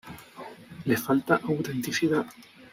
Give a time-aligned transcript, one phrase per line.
[0.87, 2.25] Le falta autenticidad.